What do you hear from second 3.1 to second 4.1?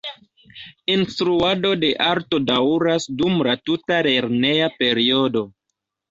dum la tuta